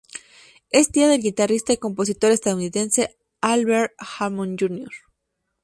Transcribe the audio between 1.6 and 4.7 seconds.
y compositor estadounidense Albert Hammond